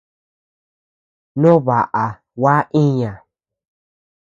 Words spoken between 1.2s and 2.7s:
No baʼa gua